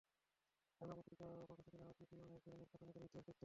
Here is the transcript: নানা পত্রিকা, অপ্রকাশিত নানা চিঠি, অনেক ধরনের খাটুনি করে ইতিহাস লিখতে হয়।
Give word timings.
নানা 0.81 0.93
পত্রিকা, 0.97 1.25
অপ্রকাশিত 1.43 1.73
নানা 1.75 1.93
চিঠি, 1.93 2.15
অনেক 2.21 2.39
ধরনের 2.45 2.67
খাটুনি 2.71 2.91
করে 2.91 3.05
ইতিহাস 3.05 3.15
লিখতে 3.17 3.29
হয়। 3.29 3.39